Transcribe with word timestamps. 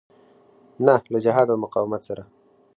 نه 0.85 0.95
له 1.11 1.17
جهاد 1.25 1.47
او 1.51 1.57
مقاومت 1.63 2.01
سره. 2.09 2.23